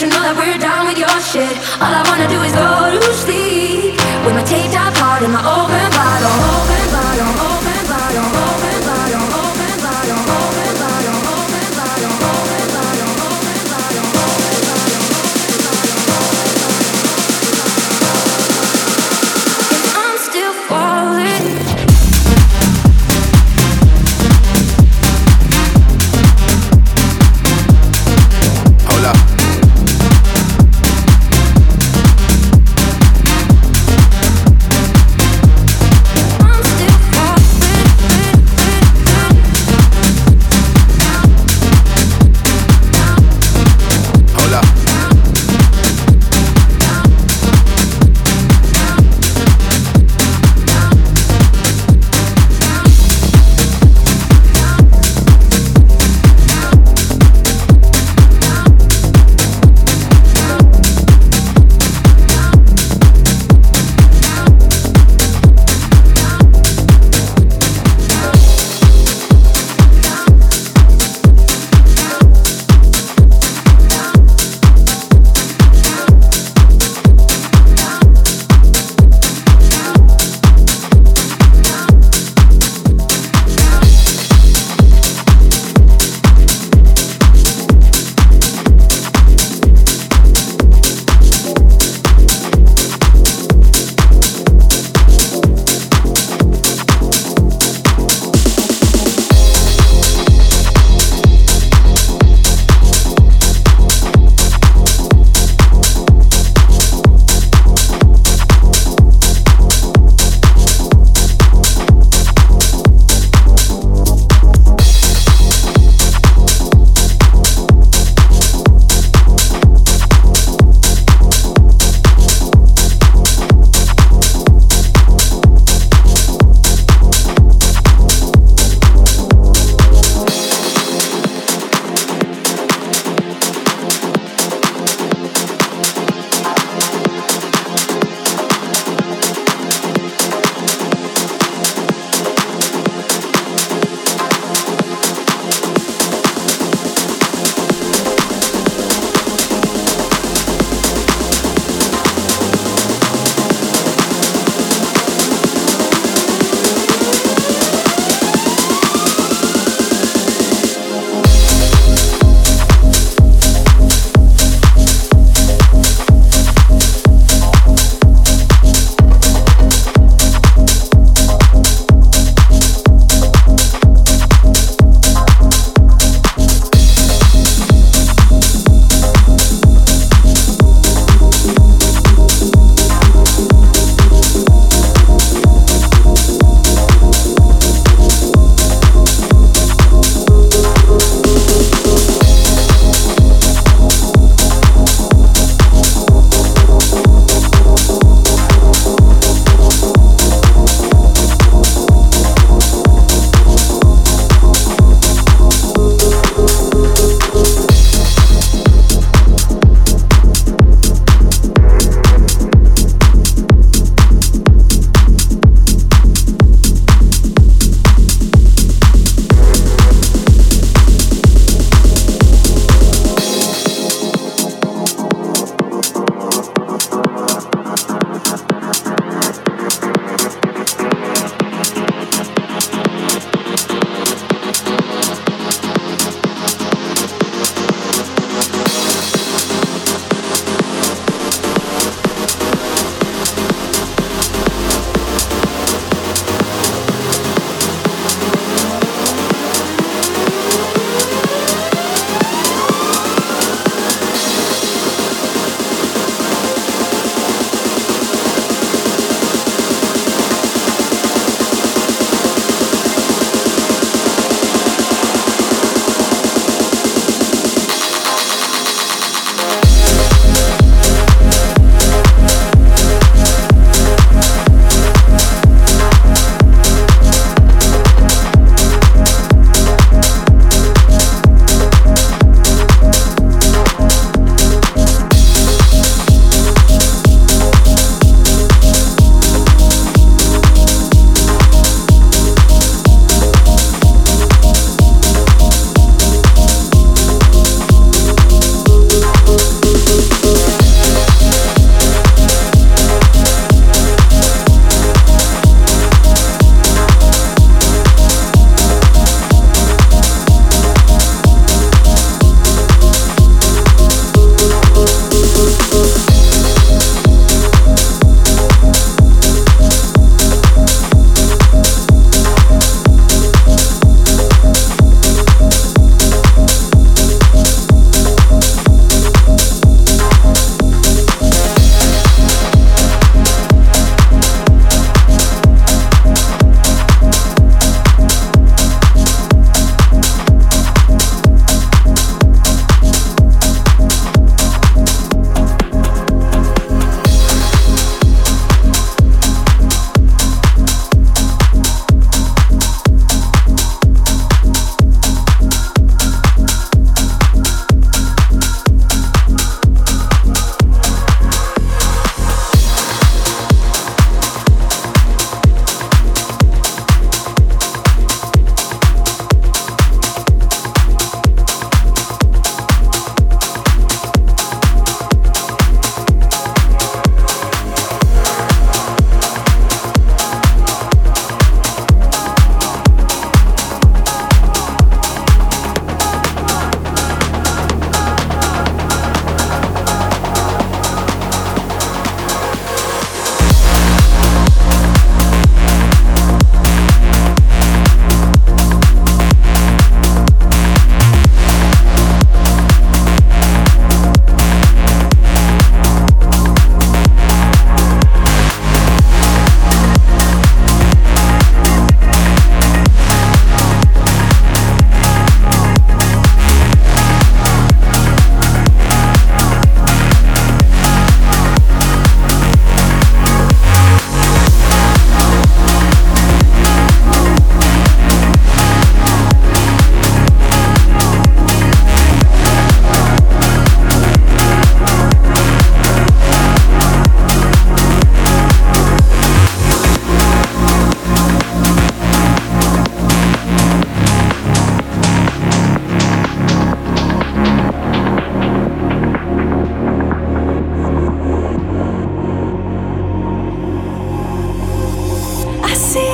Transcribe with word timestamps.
you 0.00 0.08
know 0.08 0.22
that 0.22 0.34
we're 0.34 0.56
down 0.56 0.86
with 0.86 0.96
your 0.96 1.20
shit. 1.20 1.52
All 1.76 1.92
I 1.92 2.02
wanna 2.08 2.26
do 2.26 2.40
is 2.40 2.52
go 2.52 2.98
to 2.98 3.14
sleep. 3.14 3.49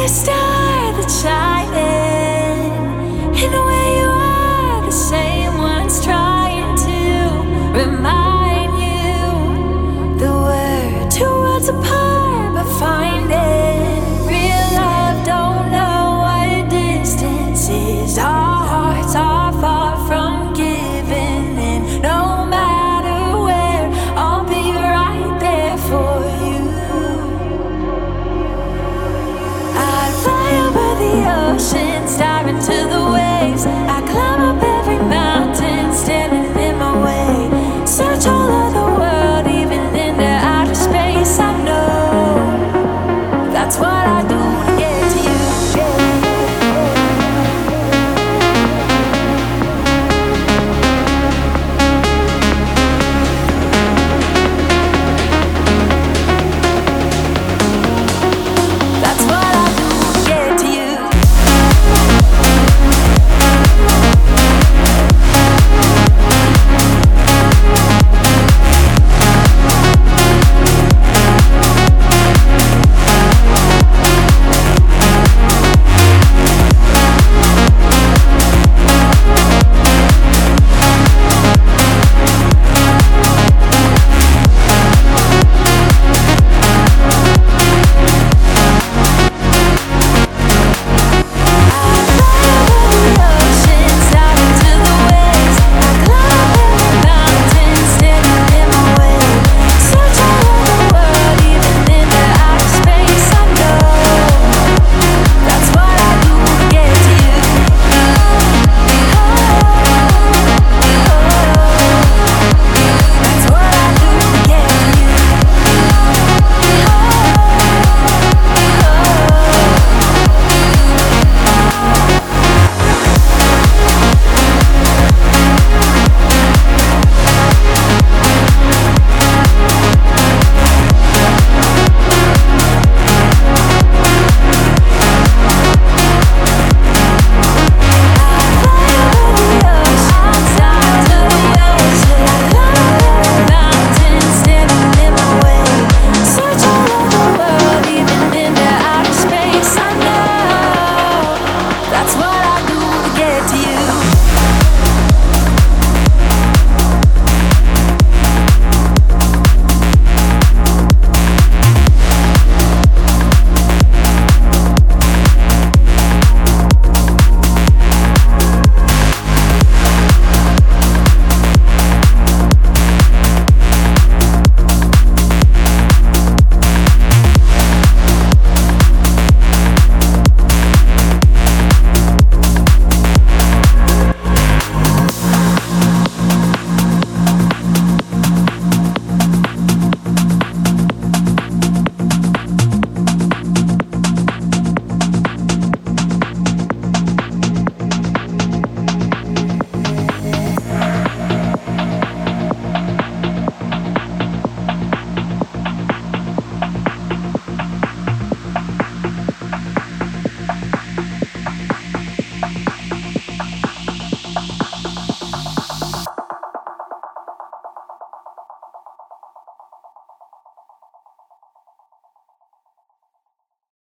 Star 0.09 0.76
a 0.94 1.09
way 1.09 1.55